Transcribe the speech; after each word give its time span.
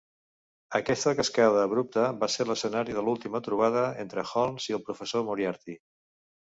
Aquesta 0.79 1.13
cascada 1.19 1.59
abrupta 1.65 2.07
va 2.23 2.31
ser 2.37 2.47
l'escenari 2.49 2.97
de 2.99 3.05
l'última 3.11 3.45
trobada 3.51 3.85
entre 4.07 4.29
Holmes 4.35 4.71
i 4.73 4.81
el 4.81 4.87
professor 4.91 5.31
Moriarty. 5.31 5.81